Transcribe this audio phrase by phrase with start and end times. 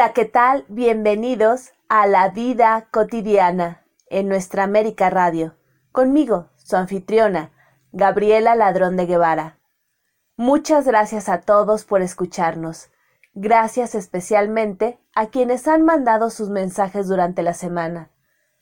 [0.00, 0.64] Hola, ¿qué tal?
[0.68, 5.56] Bienvenidos a la vida cotidiana en nuestra América Radio.
[5.92, 7.52] Conmigo, su anfitriona,
[7.92, 9.58] Gabriela Ladrón de Guevara.
[10.38, 12.88] Muchas gracias a todos por escucharnos.
[13.34, 18.10] Gracias especialmente a quienes han mandado sus mensajes durante la semana.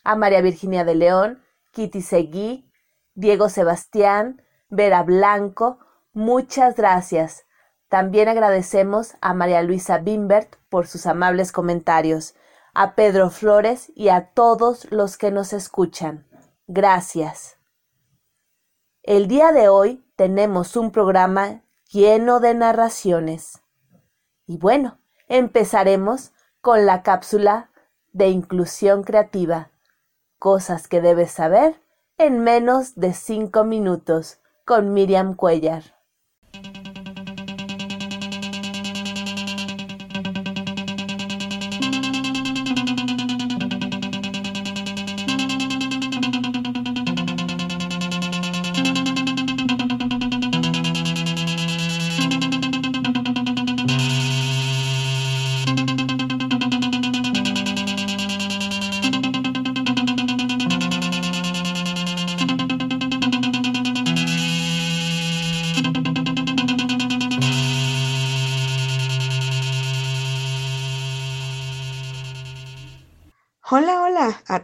[0.02, 2.69] A María Virginia de León, Kitty Seguí,
[3.14, 5.78] Diego Sebastián, Vera Blanco,
[6.12, 7.45] muchas gracias.
[7.89, 12.34] También agradecemos a María Luisa Bimbert por sus amables comentarios,
[12.75, 16.27] a Pedro Flores y a todos los que nos escuchan.
[16.67, 17.56] Gracias.
[19.03, 23.62] El día de hoy tenemos un programa lleno de narraciones.
[24.47, 27.70] Y bueno, empezaremos con la cápsula
[28.12, 29.70] de inclusión creativa.
[30.39, 31.80] Cosas que debes saber
[32.19, 35.98] en menos de cinco minutos con Miriam Cuellar.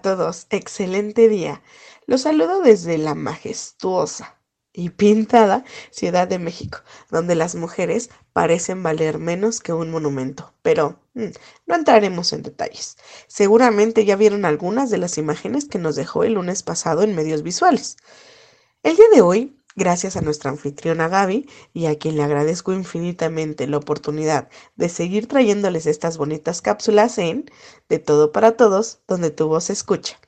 [0.05, 1.63] Todos, excelente día.
[2.07, 4.39] Los saludo desde la majestuosa
[4.71, 10.53] y pintada Ciudad de México, donde las mujeres parecen valer menos que un monumento.
[10.61, 11.29] Pero mm,
[11.65, 12.99] no entraremos en detalles.
[13.29, 17.43] Seguramente ya vieron algunas de las imágenes que nos dejó el lunes pasado en medios
[17.43, 17.97] visuales.
[18.83, 23.67] El día de hoy Gracias a nuestra anfitriona Gaby y a quien le agradezco infinitamente
[23.67, 27.51] la oportunidad de seguir trayéndoles estas bonitas cápsulas en
[27.89, 30.19] De todo para todos, donde tu voz se escucha.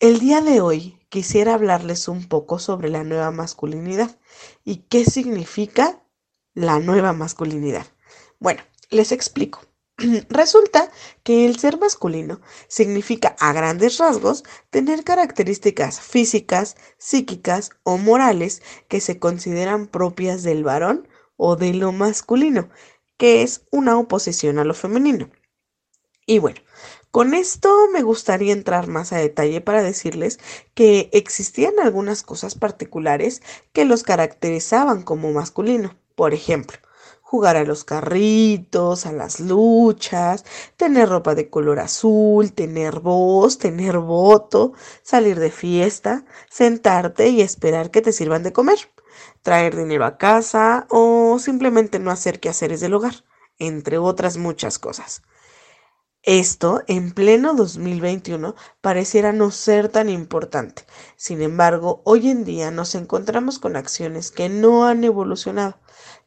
[0.00, 4.16] El día de hoy quisiera hablarles un poco sobre la nueva masculinidad
[4.64, 6.02] y qué significa
[6.54, 7.86] la nueva masculinidad.
[8.40, 9.67] Bueno, les explico.
[10.28, 10.92] Resulta
[11.24, 19.00] que el ser masculino significa a grandes rasgos tener características físicas, psíquicas o morales que
[19.00, 22.68] se consideran propias del varón o de lo masculino,
[23.16, 25.30] que es una oposición a lo femenino.
[26.26, 26.60] Y bueno,
[27.10, 30.38] con esto me gustaría entrar más a detalle para decirles
[30.74, 33.42] que existían algunas cosas particulares
[33.72, 35.98] que los caracterizaban como masculino.
[36.14, 36.78] Por ejemplo,
[37.28, 40.46] jugar a los carritos, a las luchas,
[40.78, 44.72] tener ropa de color azul, tener voz, tener voto,
[45.02, 48.78] salir de fiesta, sentarte y esperar que te sirvan de comer,
[49.42, 53.24] traer dinero a casa o simplemente no hacer quehaceres del hogar,
[53.58, 55.20] entre otras muchas cosas.
[56.22, 60.84] Esto, en pleno 2021, pareciera no ser tan importante.
[61.16, 65.78] Sin embargo, hoy en día nos encontramos con acciones que no han evolucionado,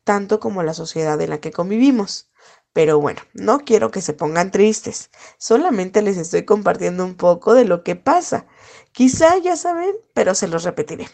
[0.03, 2.29] tanto como la sociedad en la que convivimos.
[2.73, 7.65] Pero bueno, no quiero que se pongan tristes, solamente les estoy compartiendo un poco de
[7.65, 8.47] lo que pasa.
[8.93, 11.09] Quizá ya saben, pero se los repetiré.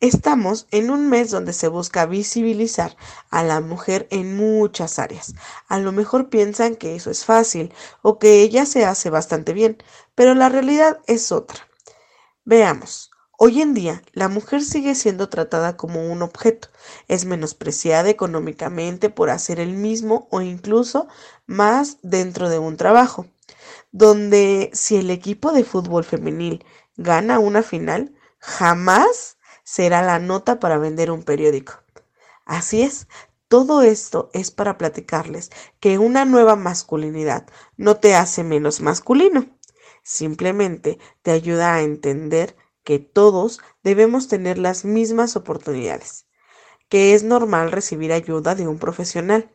[0.00, 2.96] Estamos en un mes donde se busca visibilizar
[3.30, 5.34] a la mujer en muchas áreas.
[5.68, 9.82] A lo mejor piensan que eso es fácil o que ella se hace bastante bien,
[10.14, 11.68] pero la realidad es otra.
[12.44, 13.11] Veamos.
[13.44, 16.68] Hoy en día, la mujer sigue siendo tratada como un objeto,
[17.08, 21.08] es menospreciada económicamente por hacer el mismo o incluso
[21.46, 23.26] más dentro de un trabajo,
[23.90, 26.64] donde si el equipo de fútbol femenil
[26.96, 31.82] gana una final, jamás será la nota para vender un periódico.
[32.44, 33.08] Así es,
[33.48, 35.50] todo esto es para platicarles
[35.80, 39.46] que una nueva masculinidad no te hace menos masculino,
[40.04, 46.26] simplemente te ayuda a entender que todos debemos tener las mismas oportunidades,
[46.88, 49.50] que es normal recibir ayuda de un profesional,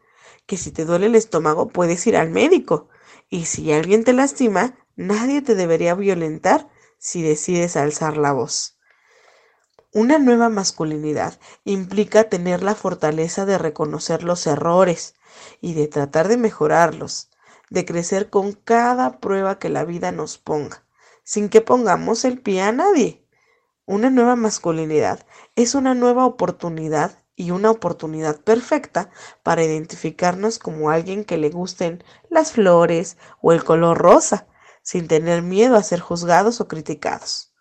[0.45, 2.89] que si te duele el estómago puedes ir al médico
[3.29, 8.79] y si alguien te lastima, nadie te debería violentar si decides alzar la voz.
[9.93, 15.15] Una nueva masculinidad implica tener la fortaleza de reconocer los errores
[15.61, 17.29] y de tratar de mejorarlos,
[17.69, 20.86] de crecer con cada prueba que la vida nos ponga
[21.27, 23.27] sin que pongamos el pie a nadie.
[23.85, 25.25] Una nueva masculinidad
[25.57, 29.09] es una nueva oportunidad y una oportunidad perfecta
[29.43, 34.47] para identificarnos como alguien que le gusten las flores o el color rosa,
[34.83, 37.53] sin tener miedo a ser juzgados o criticados.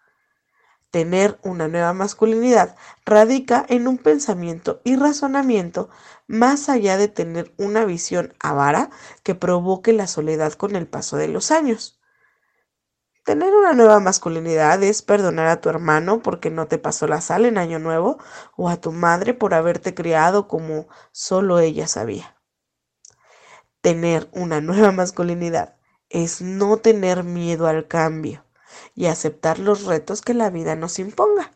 [0.93, 5.89] Tener una nueva masculinidad radica en un pensamiento y razonamiento
[6.29, 8.91] más allá de tener una visión avara
[9.25, 11.97] que provoque la soledad con el paso de los años.
[13.27, 17.45] Tener una nueva masculinidad es perdonar a tu hermano porque no te pasó la sal
[17.45, 18.19] en Año Nuevo
[18.55, 22.37] o a tu madre por haberte criado como solo ella sabía.
[23.81, 25.75] Tener una nueva masculinidad
[26.09, 28.45] es no tener miedo al cambio
[28.95, 31.51] y aceptar los retos que la vida nos imponga.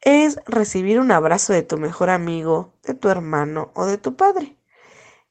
[0.00, 4.56] Es recibir un abrazo de tu mejor amigo, de tu hermano o de tu padre.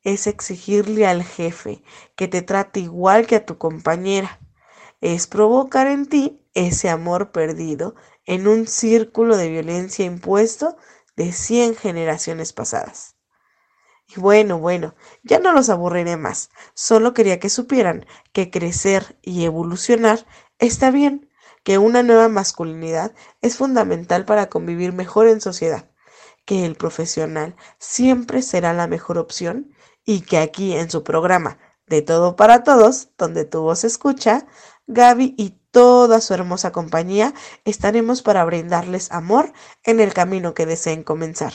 [0.04, 1.82] Es exigirle al jefe
[2.16, 4.40] que te trate igual que a tu compañera
[5.04, 7.94] es provocar en ti ese amor perdido
[8.26, 10.78] en un círculo de violencia impuesto
[11.18, 13.18] de cien generaciones pasadas.
[14.08, 19.44] Y bueno, bueno, ya no los aburriré más, solo quería que supieran que crecer y
[19.44, 20.26] evolucionar
[20.58, 21.30] está bien,
[21.66, 25.92] que una nueva masculinidad es fundamental para convivir mejor en sociedad,
[26.46, 31.58] que el profesional siempre será la mejor opción y que aquí en su programa
[31.88, 34.46] De todo para todos, donde tu voz escucha,
[34.88, 37.34] Gaby y toda su hermosa compañía
[37.66, 39.54] estaremos para brindarles amor
[39.84, 41.54] en el camino que deseen comenzar.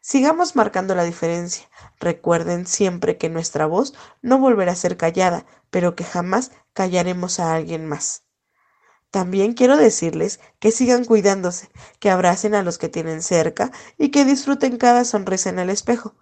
[0.00, 1.70] Sigamos marcando la diferencia.
[1.98, 7.54] Recuerden siempre que nuestra voz no volverá a ser callada, pero que jamás callaremos a
[7.54, 8.24] alguien más.
[9.10, 11.70] También quiero decirles que sigan cuidándose,
[12.00, 16.14] que abracen a los que tienen cerca y que disfruten cada sonrisa en el espejo.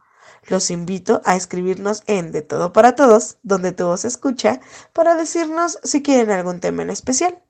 [0.49, 4.61] Los invito a escribirnos en De Todo para Todos, donde tu voz escucha,
[4.93, 7.43] para decirnos si quieren algún tema en especial.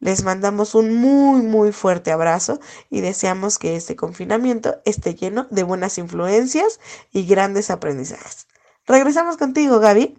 [0.00, 2.60] Les mandamos un muy muy fuerte abrazo
[2.90, 6.80] y deseamos que este confinamiento esté lleno de buenas influencias
[7.12, 8.46] y grandes aprendizajes.
[8.86, 10.18] Regresamos contigo, Gaby.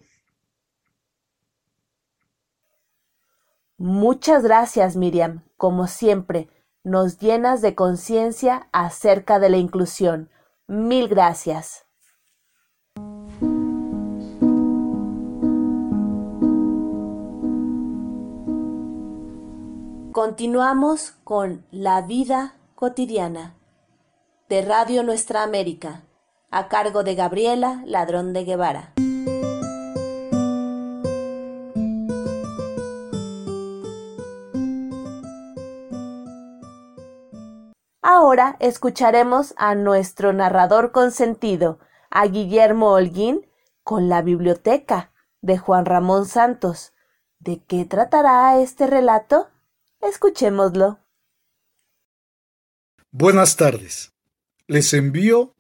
[3.78, 5.44] Muchas gracias, Miriam.
[5.58, 6.50] Como siempre,
[6.84, 10.30] nos llenas de conciencia acerca de la inclusión.
[10.68, 11.85] Mil gracias.
[20.16, 23.58] Continuamos con La vida cotidiana
[24.48, 26.04] de Radio Nuestra América,
[26.50, 28.94] a cargo de Gabriela Ladrón de Guevara.
[38.02, 41.80] Ahora escucharemos a nuestro narrador consentido,
[42.10, 43.46] a Guillermo Holguín,
[43.84, 46.94] con la biblioteca de Juan Ramón Santos.
[47.40, 49.50] ¿De qué tratará este relato?
[50.08, 51.00] Escuchémoslo.
[53.12, 54.14] Buenas tardes.
[54.68, 55.56] Les envío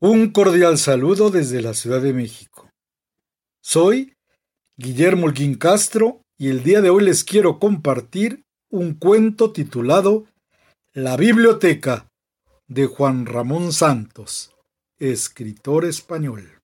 [0.00, 2.70] un cordial saludo desde la Ciudad de México.
[3.60, 4.14] Soy
[4.76, 10.26] Guillermo Holguín Castro y el día de hoy les quiero compartir un cuento titulado
[10.94, 12.06] La Biblioteca
[12.68, 14.54] de Juan Ramón Santos,
[15.00, 16.60] escritor español.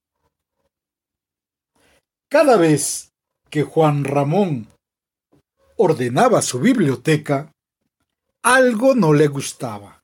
[2.31, 3.11] Cada vez
[3.51, 4.69] que Juan Ramón
[5.77, 7.53] ordenaba su biblioteca,
[8.43, 10.03] algo no le gustaba.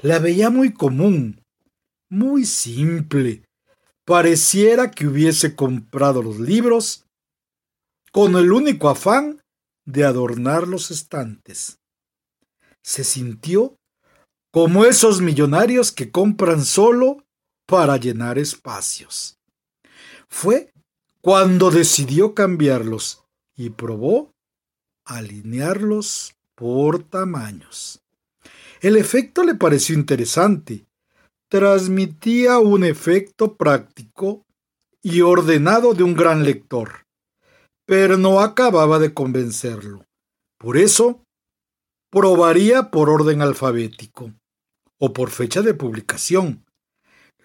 [0.00, 1.42] La veía muy común,
[2.08, 3.44] muy simple.
[4.04, 7.06] Pareciera que hubiese comprado los libros
[8.12, 9.40] con el único afán
[9.84, 11.78] de adornar los estantes.
[12.82, 13.76] Se sintió
[14.52, 17.24] como esos millonarios que compran solo
[17.66, 19.36] para llenar espacios.
[20.28, 20.70] Fue
[21.20, 23.24] cuando decidió cambiarlos
[23.56, 24.30] y probó
[25.06, 28.02] alinearlos por tamaños.
[28.80, 30.84] El efecto le pareció interesante.
[31.48, 34.44] Transmitía un efecto práctico
[35.02, 37.06] y ordenado de un gran lector,
[37.86, 40.04] pero no acababa de convencerlo.
[40.58, 41.22] Por eso,
[42.10, 44.32] probaría por orden alfabético
[44.98, 46.64] o por fecha de publicación.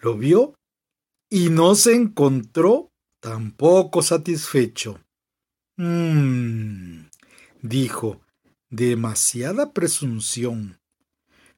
[0.01, 0.55] Lo vio
[1.29, 2.89] y no se encontró
[3.19, 4.99] tampoco satisfecho.
[5.77, 7.10] Mmm,
[7.61, 8.21] dijo,
[8.69, 10.79] demasiada presunción.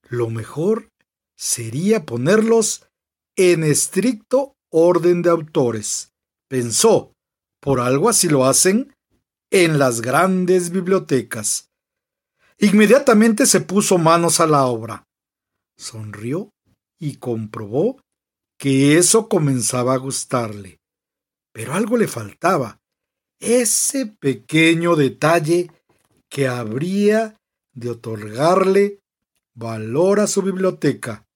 [0.09, 0.89] Lo mejor
[1.35, 2.87] sería ponerlos
[3.35, 6.11] en estricto orden de autores.
[6.47, 7.13] Pensó,
[7.59, 8.93] por algo así lo hacen
[9.51, 11.69] en las grandes bibliotecas.
[12.59, 15.03] Inmediatamente se puso manos a la obra.
[15.77, 16.51] Sonrió
[16.99, 18.01] y comprobó
[18.57, 20.79] que eso comenzaba a gustarle.
[21.51, 22.79] Pero algo le faltaba.
[23.39, 25.69] Ese pequeño detalle
[26.33, 27.39] que habría
[27.73, 28.99] de otorgarle
[29.53, 31.27] valor a su biblioteca.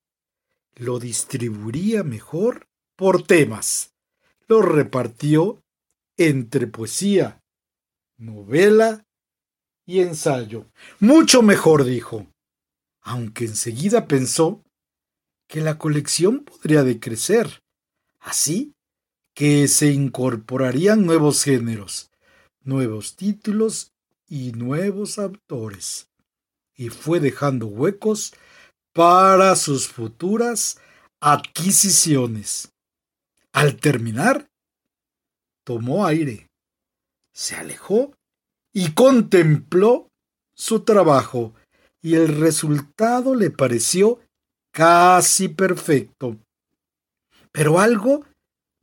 [0.74, 3.94] Lo distribuiría mejor por temas.
[4.48, 5.62] Lo repartió
[6.16, 7.40] entre poesía,
[8.16, 9.06] novela
[9.86, 10.66] y ensayo.
[10.98, 12.26] Mucho mejor, dijo,
[13.00, 14.64] aunque enseguida pensó
[15.46, 17.60] que la colección podría decrecer.
[18.18, 18.74] Así
[19.32, 22.10] que se incorporarían nuevos géneros,
[22.64, 23.92] nuevos títulos
[24.28, 26.08] y nuevos autores.
[26.74, 28.34] Y fue dejando huecos
[28.92, 30.78] para sus futuras
[31.20, 32.72] adquisiciones.
[33.52, 34.48] Al terminar,
[35.64, 36.48] tomó aire,
[37.32, 38.12] se alejó
[38.72, 40.08] y contempló
[40.54, 41.54] su trabajo
[42.00, 44.20] y el resultado le pareció
[44.72, 46.36] casi perfecto.
[47.50, 48.24] Pero algo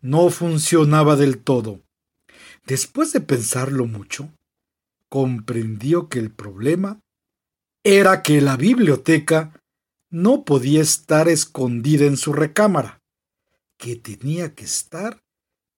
[0.01, 1.81] no funcionaba del todo.
[2.65, 4.31] Después de pensarlo mucho,
[5.09, 7.01] comprendió que el problema
[7.83, 9.61] era que la biblioteca
[10.09, 13.01] no podía estar escondida en su recámara,
[13.77, 15.21] que tenía que estar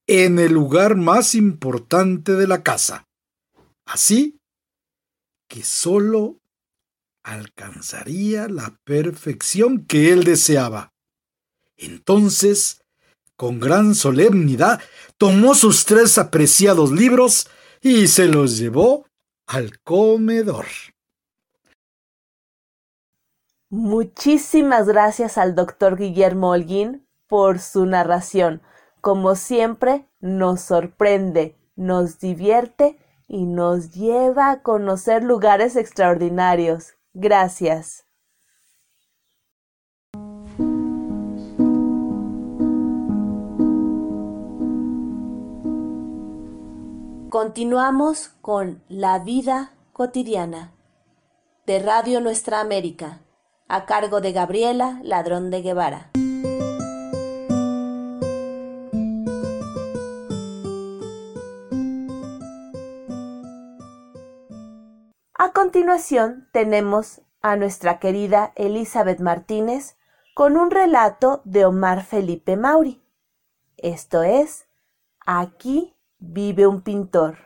[0.08, 3.08] en el lugar más importante de la casa.
[3.86, 4.40] Así
[5.50, 6.40] que sólo
[7.24, 10.94] alcanzaría la perfección que él deseaba.
[11.76, 12.82] Entonces,
[13.36, 14.82] con gran solemnidad,
[15.18, 17.50] tomó sus tres apreciados libros
[17.82, 19.06] y se los llevó
[19.48, 20.66] al comedor.
[23.70, 28.62] Muchísimas gracias al doctor Guillermo Holguín por su narración.
[29.01, 36.96] Como siempre, nos sorprende, nos divierte y nos lleva a conocer lugares extraordinarios.
[37.13, 38.07] Gracias.
[47.39, 50.74] Continuamos con La vida cotidiana
[51.67, 53.22] de Radio Nuestra América,
[53.67, 56.10] a cargo de Gabriela Ladrón de Guevara.
[65.36, 69.96] A continuación tenemos a nuestra querida Elizabeth Martínez
[70.34, 73.00] con un relato de Omar Felipe Mauri.
[73.77, 74.65] Esto es
[75.24, 77.38] Aquí vive un pintor.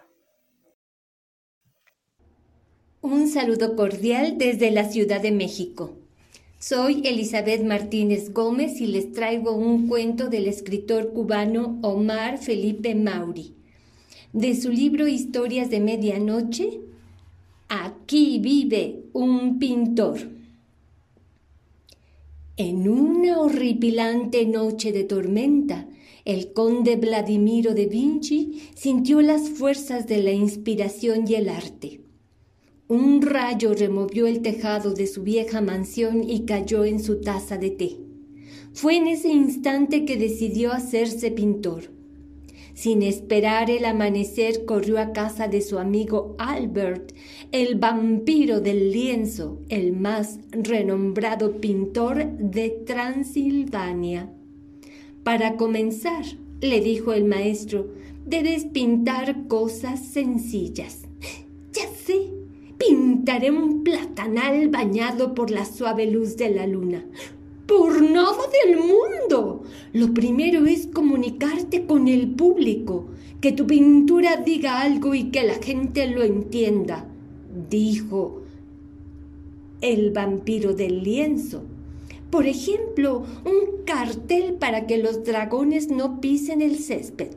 [3.01, 5.97] Un saludo cordial desde la Ciudad de México.
[6.59, 13.55] Soy Elizabeth Martínez Gómez y les traigo un cuento del escritor cubano Omar Felipe Mauri.
[14.33, 16.79] De su libro Historias de Medianoche,
[17.73, 20.19] Aquí vive un pintor.
[22.57, 25.87] En una horripilante noche de tormenta,
[26.25, 32.01] el conde Vladimiro de Vinci sintió las fuerzas de la inspiración y el arte.
[32.87, 37.71] Un rayo removió el tejado de su vieja mansión y cayó en su taza de
[37.71, 37.97] té.
[38.73, 41.83] Fue en ese instante que decidió hacerse pintor.
[42.73, 47.13] Sin esperar el amanecer, corrió a casa de su amigo Albert,
[47.51, 54.33] el vampiro del lienzo, el más renombrado pintor de Transilvania.
[55.23, 56.25] Para comenzar,
[56.61, 57.87] le dijo el maestro,
[58.25, 61.03] debes pintar cosas sencillas.
[61.73, 62.29] Ya sé,
[62.77, 67.05] pintaré un platanal bañado por la suave luz de la luna
[67.71, 69.63] por nada del mundo.
[69.93, 73.05] Lo primero es comunicarte con el público,
[73.39, 77.07] que tu pintura diga algo y que la gente lo entienda,
[77.69, 78.41] dijo
[79.79, 81.63] el vampiro del lienzo.
[82.31, 87.31] Por ejemplo, un cartel para que los dragones no pisen el césped.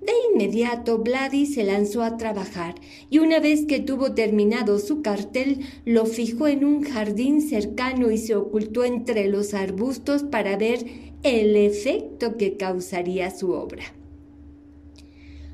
[0.00, 2.74] De inmediato Vladi se lanzó a trabajar
[3.08, 8.18] y una vez que tuvo terminado su cartel lo fijó en un jardín cercano y
[8.18, 10.84] se ocultó entre los arbustos para ver
[11.22, 13.84] el efecto que causaría su obra.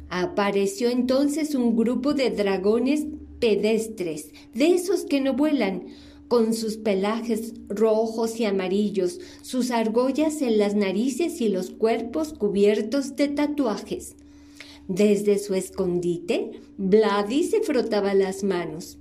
[0.09, 3.07] Apareció entonces un grupo de dragones
[3.39, 5.85] pedestres, de esos que no vuelan,
[6.31, 13.17] con sus pelajes rojos y amarillos, sus argollas en las narices y los cuerpos cubiertos
[13.17, 14.15] de tatuajes.
[14.87, 18.97] Desde su escondite, Vladi se frotaba las manos.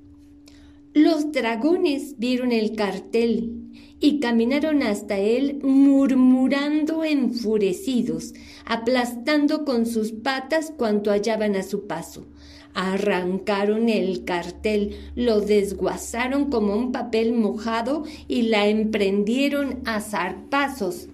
[0.96, 8.34] Los dragones vieron el cartel y caminaron hasta él murmurando enfurecidos,
[8.66, 12.26] aplastando con sus patas cuanto hallaban a su paso.
[12.74, 21.08] Arrancaron el cartel, lo desguazaron como un papel mojado y la emprendieron a zarpazos,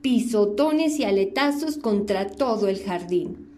[0.00, 3.48] pisotones y aletazos contra todo el jardín.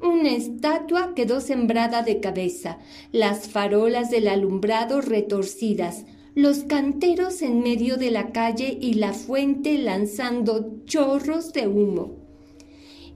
[0.00, 2.78] Una estatua quedó sembrada de cabeza,
[3.12, 6.04] las farolas del alumbrado retorcidas,
[6.34, 12.23] los canteros en medio de la calle y la fuente lanzando chorros de humo.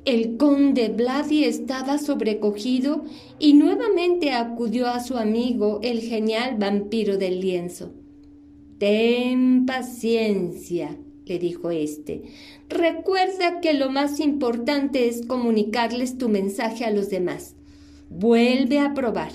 [0.05, 3.05] El conde Vladi estaba sobrecogido
[3.39, 7.93] y nuevamente acudió a su amigo, el genial vampiro del lienzo.
[8.79, 12.23] Ten paciencia, le dijo éste.
[12.69, 17.55] Recuerda que lo más importante es comunicarles tu mensaje a los demás.
[18.09, 19.33] Vuelve a probar.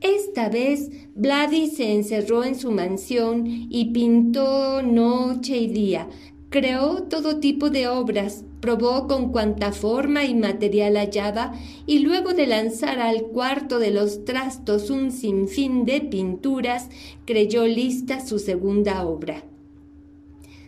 [0.00, 6.08] Esta vez Vladi se encerró en su mansión y pintó noche y día.
[6.48, 11.52] Creó todo tipo de obras, probó con cuanta forma y material hallaba
[11.86, 16.88] y luego de lanzar al cuarto de los trastos un sinfín de pinturas,
[17.24, 19.49] creyó lista su segunda obra.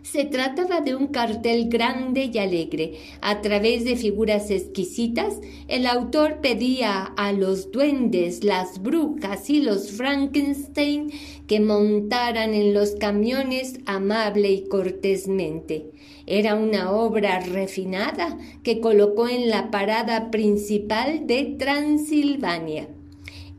[0.02, 2.94] Se trataba de un cartel grande y alegre.
[3.20, 9.92] A través de figuras exquisitas, el autor pedía a los duendes, las brujas y los
[9.92, 11.12] Frankenstein
[11.46, 15.92] que montaran en los camiones amable y cortésmente.
[16.26, 22.88] Era una obra refinada que colocó en la parada principal de Transilvania.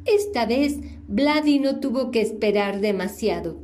[0.05, 3.62] Esta vez Vladi no tuvo que esperar demasiado.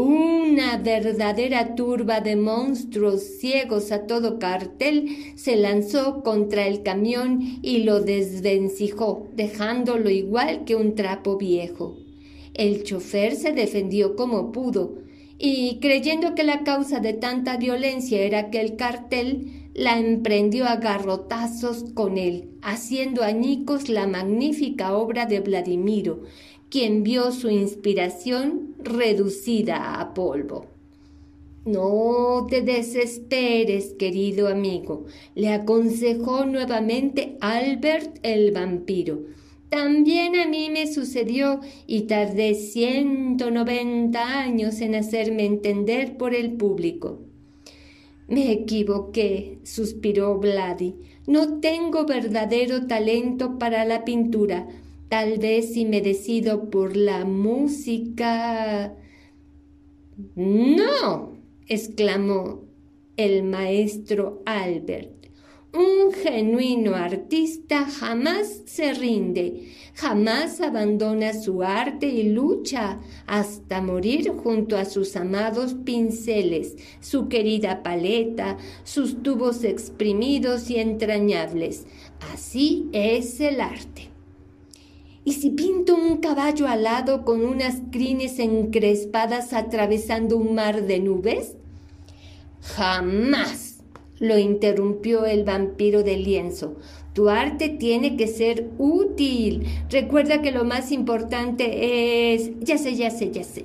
[0.00, 7.78] Una verdadera turba de monstruos ciegos a todo cartel se lanzó contra el camión y
[7.78, 11.96] lo desvencijó, dejándolo igual que un trapo viejo.
[12.54, 14.98] El chofer se defendió como pudo,
[15.36, 20.76] y creyendo que la causa de tanta violencia era que el cartel, la emprendió a
[20.76, 26.22] garrotazos con él, haciendo añicos la magnífica obra de Vladimiro,
[26.70, 30.66] quien vio su inspiración reducida a polvo.
[31.64, 39.24] No te desesperes, querido amigo, le aconsejó nuevamente Albert el vampiro.
[39.68, 46.52] También a mí me sucedió y tardé ciento noventa años en hacerme entender por el
[46.52, 47.18] público.
[48.28, 50.94] Me equivoqué, suspiró Vladi.
[51.26, 54.68] No tengo verdadero talento para la pintura
[55.08, 58.94] Tal vez si me decido por la música.
[60.34, 62.64] No, exclamó
[63.16, 65.18] el maestro Albert.
[65.72, 74.78] Un genuino artista jamás se rinde, jamás abandona su arte y lucha hasta morir junto
[74.78, 81.86] a sus amados pinceles, su querida paleta, sus tubos exprimidos y entrañables.
[82.32, 84.07] Así es el arte.
[85.28, 91.54] ¿Y si pinto un caballo alado con unas crines encrespadas atravesando un mar de nubes?
[92.62, 93.80] Jamás,
[94.18, 96.76] lo interrumpió el vampiro del lienzo.
[97.12, 99.66] Tu arte tiene que ser útil.
[99.90, 103.64] Recuerda que lo más importante es, ya sé, ya sé, ya sé,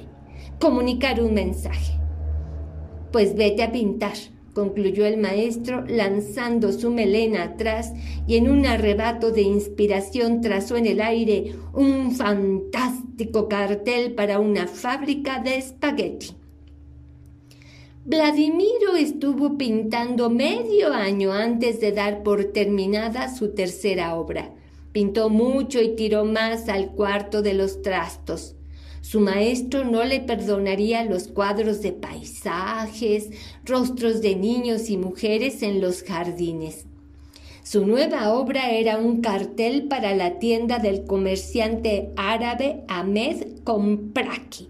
[0.60, 1.94] comunicar un mensaje.
[3.14, 4.18] Pues vete a pintar
[4.54, 7.94] concluyó el maestro lanzando su melena atrás
[8.28, 14.68] y en un arrebato de inspiración trazó en el aire un fantástico cartel para una
[14.68, 16.36] fábrica de espagueti.
[18.06, 24.52] Vladimiro estuvo pintando medio año antes de dar por terminada su tercera obra.
[24.92, 28.56] Pintó mucho y tiró más al cuarto de los trastos.
[29.04, 33.32] Su maestro no le perdonaría los cuadros de paisajes,
[33.66, 36.86] rostros de niños y mujeres en los jardines.
[37.64, 44.70] Su nueva obra era un cartel para la tienda del comerciante árabe Ahmed Compraki,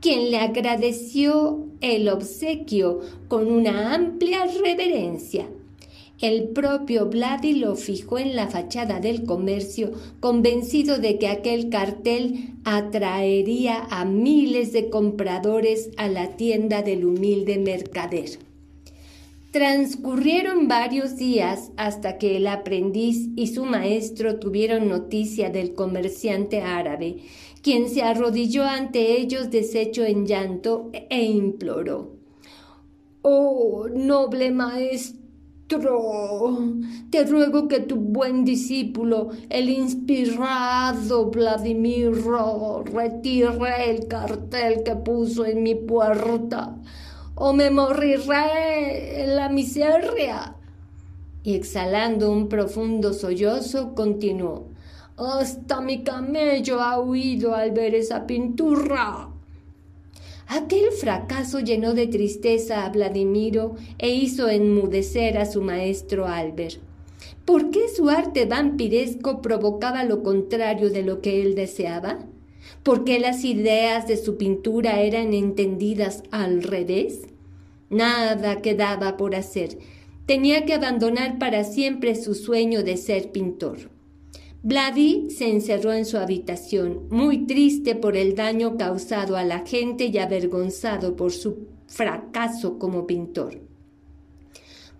[0.00, 5.46] quien le agradeció el obsequio con una amplia reverencia.
[6.20, 12.54] El propio Vladi lo fijó en la fachada del comercio, convencido de que aquel cartel
[12.64, 18.38] atraería a miles de compradores a la tienda del humilde mercader.
[19.50, 27.18] Transcurrieron varios días hasta que el aprendiz y su maestro tuvieron noticia del comerciante árabe,
[27.60, 32.16] quien se arrodilló ante ellos deshecho en llanto e imploró.
[33.22, 35.25] Oh, noble maestro,
[35.68, 42.12] te ruego que tu buen discípulo, el inspirado Vladimir,
[42.92, 46.76] retire el cartel que puso en mi puerta,
[47.34, 50.54] o me moriré en la miseria.
[51.42, 54.68] Y exhalando un profundo sollozo, continuó.
[55.16, 59.35] Hasta mi camello ha huido al ver esa pintura.
[60.48, 66.76] Aquel fracaso llenó de tristeza a Vladimiro e hizo enmudecer a su maestro Albert.
[67.44, 72.18] ¿Por qué su arte vampiresco provocaba lo contrario de lo que él deseaba?
[72.82, 77.26] ¿Por qué las ideas de su pintura eran entendidas al revés?
[77.90, 79.78] Nada quedaba por hacer.
[80.26, 83.95] tenía que abandonar para siempre su sueño de ser pintor.
[84.62, 90.06] Vladi se encerró en su habitación, muy triste por el daño causado a la gente
[90.06, 93.60] y avergonzado por su fracaso como pintor.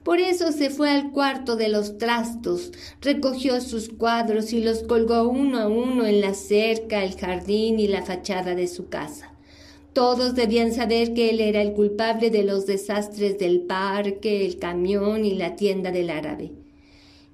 [0.07, 5.29] Por eso se fue al cuarto de los trastos, recogió sus cuadros y los colgó
[5.29, 9.33] uno a uno en la cerca, el jardín y la fachada de su casa.
[9.93, 15.25] Todos debían saber que él era el culpable de los desastres del parque, el camión
[15.25, 16.53] y la tienda del árabe.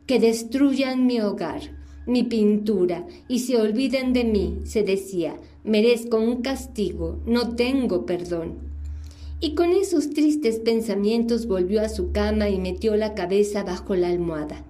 [0.07, 6.43] Que destruyan mi hogar, mi pintura, y se olviden de mí, se decía, merezco un
[6.43, 8.73] castigo, no tengo perdón
[9.43, 14.07] y con esos tristes pensamientos volvió a su cama y metió la cabeza bajo la
[14.07, 14.65] almohada.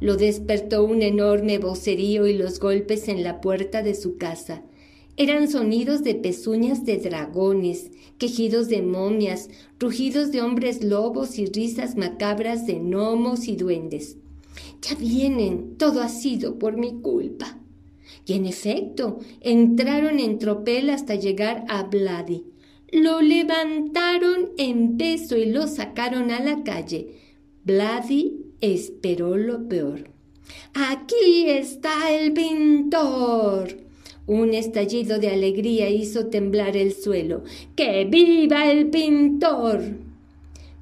[0.00, 4.62] Lo despertó un enorme vocerío y los golpes en la puerta de su casa.
[5.16, 11.96] Eran sonidos de pezuñas de dragones, quejidos de momias, rugidos de hombres lobos y risas
[11.96, 14.16] macabras de gnomos y duendes.
[14.82, 17.58] Ya vienen, todo ha sido por mi culpa.
[18.26, 22.44] Y en efecto, entraron en tropel hasta llegar a Vladi,
[22.92, 27.18] lo levantaron en peso y lo sacaron a la calle.
[27.64, 30.10] Vladi esperó lo peor.
[30.74, 33.76] Aquí está el pintor.
[34.26, 37.44] Un estallido de alegría hizo temblar el suelo.
[37.76, 39.82] ¡Que viva el pintor!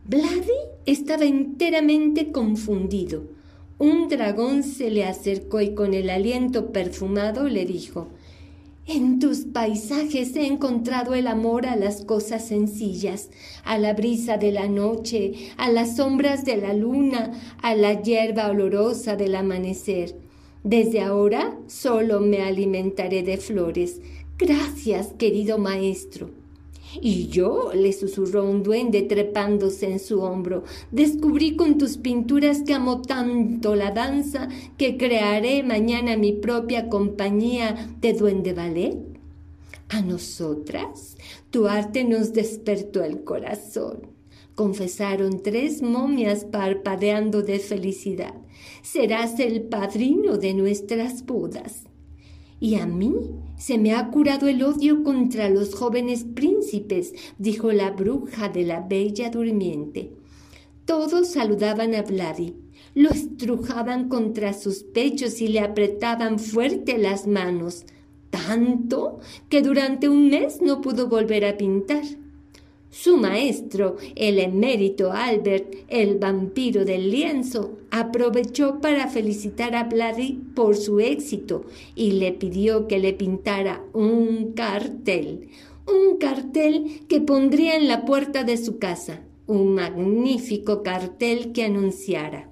[0.05, 3.38] Vladi estaba enteramente confundido.
[3.79, 8.09] Un dragón se le acercó y con el aliento perfumado le dijo
[8.89, 13.29] en tus paisajes he encontrado el amor a las cosas sencillas,
[13.63, 18.49] a la brisa de la noche, a las sombras de la luna, a la hierba
[18.49, 20.17] olorosa del amanecer.
[20.65, 24.01] Desde ahora solo me alimentaré de flores.
[24.39, 26.38] Gracias, querido maestro.
[27.01, 32.75] Y yo, le susurró un duende trepándose en su hombro, descubrí con tus pinturas que
[32.75, 38.97] amo tanto la danza que crearé mañana mi propia compañía de duende ballet.
[39.91, 41.17] A nosotras,
[41.51, 44.09] tu arte nos despertó el corazón.
[44.55, 48.35] Confesaron tres momias parpadeando de felicidad.
[48.83, 51.85] Serás el padrino de nuestras bodas.
[52.61, 53.15] Y a mí
[53.57, 58.81] se me ha curado el odio contra los jóvenes príncipes, dijo la bruja de la
[58.81, 60.13] bella durmiente.
[60.85, 62.57] Todos saludaban a Vladi,
[62.95, 67.85] lo estrujaban contra sus pechos y le apretaban fuerte las manos,
[68.31, 72.03] tanto que durante un mes no pudo volver a pintar.
[72.91, 80.77] Su maestro, el emérito Albert, el vampiro del lienzo, aprovechó para felicitar a Vladi por
[80.77, 85.49] su éxito y le pidió que le pintara un cartel,
[85.87, 92.49] un cartel que pondría en la puerta de su casa, un magnífico cartel que anunciara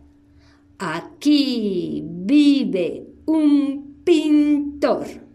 [0.78, 5.25] Aquí vive un pintor.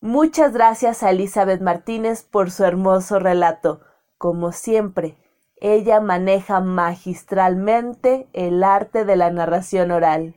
[0.00, 3.80] Muchas gracias a Elizabeth Martínez por su hermoso relato.
[4.16, 5.16] Como siempre,
[5.56, 10.36] ella maneja magistralmente el arte de la narración oral.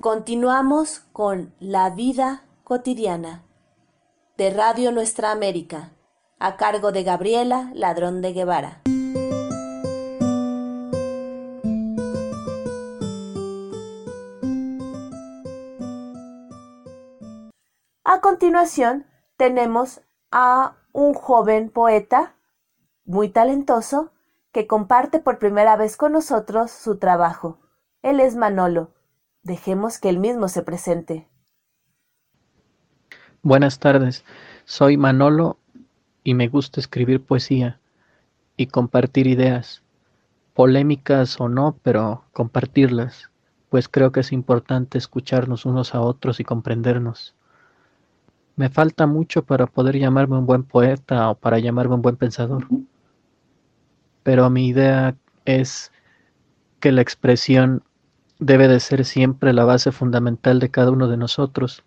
[0.00, 3.44] Continuamos con La vida cotidiana
[4.38, 5.92] de Radio Nuestra América,
[6.38, 8.80] a cargo de Gabriela Ladrón de Guevara.
[18.20, 19.06] A continuación
[19.38, 22.34] tenemos a un joven poeta
[23.06, 24.12] muy talentoso
[24.52, 27.60] que comparte por primera vez con nosotros su trabajo.
[28.02, 28.92] Él es Manolo.
[29.42, 31.30] Dejemos que él mismo se presente.
[33.40, 34.22] Buenas tardes,
[34.66, 35.56] soy Manolo
[36.22, 37.80] y me gusta escribir poesía
[38.54, 39.82] y compartir ideas,
[40.52, 43.30] polémicas o no, pero compartirlas,
[43.70, 47.34] pues creo que es importante escucharnos unos a otros y comprendernos.
[48.56, 52.66] Me falta mucho para poder llamarme un buen poeta o para llamarme un buen pensador.
[54.22, 55.92] Pero mi idea es
[56.78, 57.82] que la expresión
[58.38, 61.84] debe de ser siempre la base fundamental de cada uno de nosotros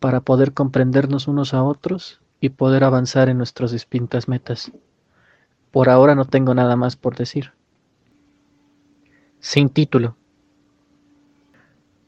[0.00, 4.70] para poder comprendernos unos a otros y poder avanzar en nuestras distintas metas.
[5.70, 7.52] Por ahora no tengo nada más por decir.
[9.40, 10.16] Sin título.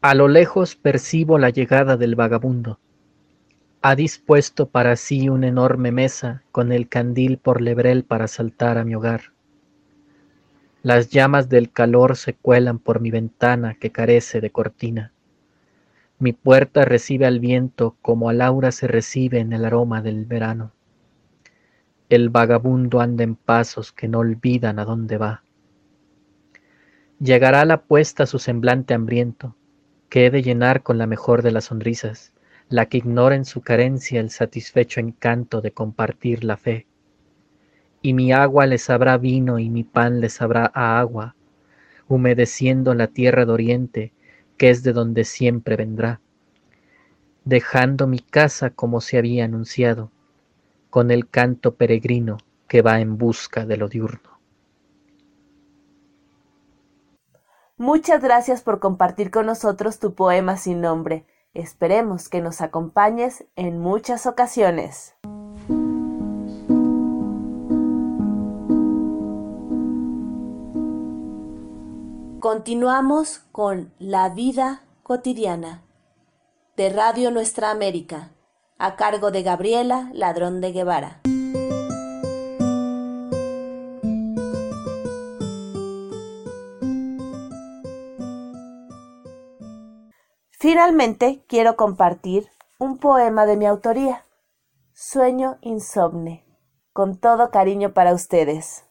[0.01, 2.79] A lo lejos percibo la llegada del vagabundo
[3.83, 8.85] ha dispuesto para sí una enorme mesa con el candil por lebrel para saltar a
[8.85, 9.33] mi hogar.
[10.83, 15.12] Las llamas del calor se cuelan por mi ventana que carece de cortina.
[16.19, 20.73] Mi puerta recibe al viento como al aura se recibe en el aroma del verano.
[22.11, 25.43] El vagabundo anda en pasos que no olvidan a dónde va.
[27.19, 29.55] Llegará la puesta su semblante hambriento,
[30.11, 32.33] que he de llenar con la mejor de las sonrisas,
[32.71, 36.87] la que ignora en su carencia el satisfecho encanto de compartir la fe.
[38.01, 41.35] Y mi agua le sabrá vino y mi pan le sabrá a agua,
[42.09, 44.13] humedeciendo la tierra de oriente,
[44.57, 46.21] que es de donde siempre vendrá,
[47.45, 50.13] dejando mi casa como se había anunciado,
[50.91, 54.39] con el canto peregrino que va en busca de lo diurno.
[57.77, 61.25] Muchas gracias por compartir con nosotros tu poema sin nombre.
[61.53, 65.17] Esperemos que nos acompañes en muchas ocasiones.
[72.39, 75.83] Continuamos con La vida cotidiana
[76.77, 78.31] de Radio Nuestra América,
[78.79, 81.21] a cargo de Gabriela Ladrón de Guevara.
[90.61, 94.27] Finalmente quiero compartir un poema de mi autoría,
[94.92, 96.44] Sueño Insomne,
[96.92, 98.85] con todo cariño para ustedes.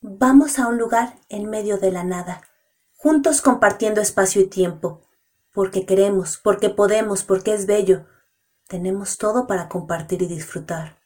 [0.00, 2.42] Vamos a un lugar en medio de la nada,
[2.94, 5.02] juntos compartiendo espacio y tiempo,
[5.52, 8.06] porque queremos, porque podemos, porque es bello.
[8.68, 10.96] Tenemos todo para compartir y disfrutar.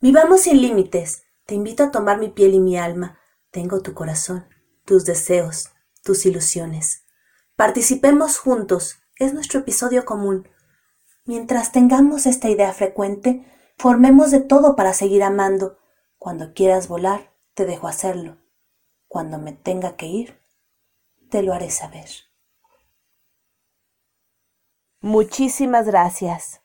[0.00, 1.22] Vivamos sin límites.
[1.46, 3.20] Te invito a tomar mi piel y mi alma.
[3.52, 4.48] Tengo tu corazón,
[4.84, 5.70] tus deseos,
[6.08, 7.04] tus ilusiones.
[7.54, 8.96] Participemos juntos.
[9.16, 10.48] Es nuestro episodio común.
[11.26, 13.44] Mientras tengamos esta idea frecuente,
[13.76, 15.76] formemos de todo para seguir amando.
[16.16, 18.38] Cuando quieras volar, te dejo hacerlo.
[19.06, 20.40] Cuando me tenga que ir,
[21.28, 22.08] te lo haré saber.
[25.02, 26.62] Muchísimas gracias.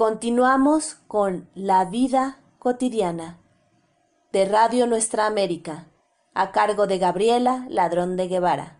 [0.00, 3.38] Continuamos con La vida cotidiana
[4.32, 5.88] de Radio Nuestra América,
[6.32, 8.78] a cargo de Gabriela Ladrón de Guevara.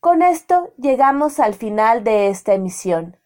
[0.00, 3.16] Con esto llegamos al final de esta emisión.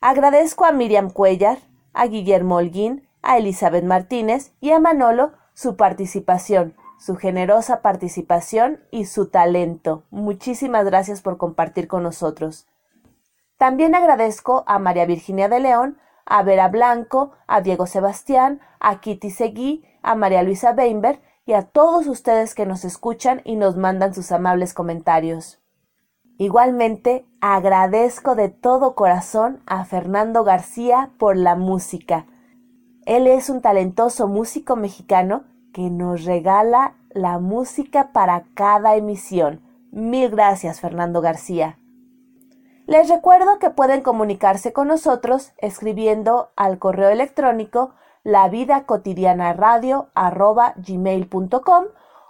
[0.00, 1.58] Agradezco a Miriam Cuellar,
[1.92, 9.06] a Guillermo Holguín, a Elizabeth Martínez y a Manolo su participación, su generosa participación y
[9.06, 10.04] su talento.
[10.10, 12.66] Muchísimas gracias por compartir con nosotros.
[13.56, 19.30] También agradezco a María Virginia de León, a Vera Blanco, a Diego Sebastián, a Kitty
[19.30, 24.14] Seguí, a María Luisa Weinberg y a todos ustedes que nos escuchan y nos mandan
[24.14, 25.60] sus amables comentarios.
[26.36, 32.26] Igualmente, agradezco de todo corazón a Fernando García por la música.
[33.06, 39.60] Él es un talentoso músico mexicano que nos regala la música para cada emisión.
[39.90, 41.78] Mil gracias, Fernando García.
[42.86, 50.10] Les recuerdo que pueden comunicarse con nosotros escribiendo al correo electrónico la vida cotidiana radio
[50.14, 51.84] gmail.com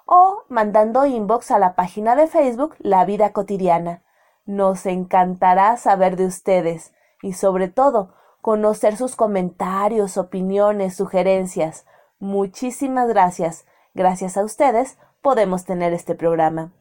[0.06, 4.02] o mandando inbox a la página de Facebook La Vida Cotidiana.
[4.46, 11.84] Nos encantará saber de ustedes y sobre todo conocer sus comentarios, opiniones, sugerencias.
[12.24, 13.66] Muchísimas gracias.
[13.92, 16.72] Gracias a ustedes podemos tener este programa.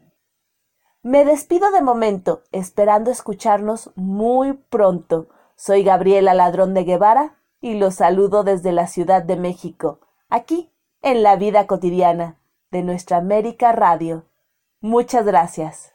[1.02, 5.28] Me despido de momento, esperando escucharnos muy pronto.
[5.58, 11.24] Soy Gabriela Ladrón de Guevara y los saludo desde la Ciudad de México, aquí, en
[11.24, 12.40] la vida cotidiana
[12.72, 14.24] de nuestra América Radio.
[14.80, 15.92] Muchas gracias.